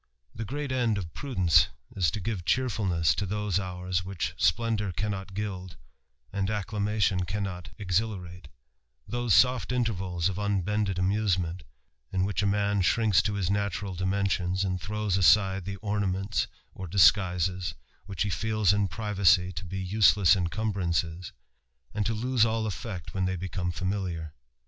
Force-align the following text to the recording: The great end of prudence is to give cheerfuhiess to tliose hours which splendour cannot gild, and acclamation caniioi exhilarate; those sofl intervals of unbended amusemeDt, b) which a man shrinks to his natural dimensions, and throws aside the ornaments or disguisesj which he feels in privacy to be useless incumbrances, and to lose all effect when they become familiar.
The 0.33 0.45
great 0.45 0.71
end 0.71 0.97
of 0.97 1.13
prudence 1.13 1.67
is 1.95 2.09
to 2.09 2.19
give 2.19 2.43
cheerfuhiess 2.43 3.13
to 3.13 3.27
tliose 3.27 3.59
hours 3.59 4.03
which 4.03 4.33
splendour 4.35 4.91
cannot 4.91 5.35
gild, 5.35 5.77
and 6.33 6.49
acclamation 6.49 7.23
caniioi 7.23 7.67
exhilarate; 7.77 8.47
those 9.07 9.35
sofl 9.35 9.71
intervals 9.71 10.27
of 10.27 10.39
unbended 10.39 10.97
amusemeDt, 10.97 11.61
b) 12.11 12.17
which 12.17 12.41
a 12.41 12.47
man 12.47 12.81
shrinks 12.81 13.21
to 13.21 13.35
his 13.35 13.51
natural 13.51 13.93
dimensions, 13.93 14.63
and 14.63 14.81
throws 14.81 15.17
aside 15.17 15.65
the 15.65 15.75
ornaments 15.75 16.47
or 16.73 16.87
disguisesj 16.87 17.75
which 18.07 18.23
he 18.23 18.31
feels 18.31 18.73
in 18.73 18.87
privacy 18.87 19.51
to 19.51 19.63
be 19.65 19.77
useless 19.77 20.35
incumbrances, 20.35 21.31
and 21.93 22.07
to 22.07 22.15
lose 22.15 22.43
all 22.43 22.65
effect 22.65 23.13
when 23.13 23.25
they 23.25 23.35
become 23.35 23.71
familiar. 23.71 24.33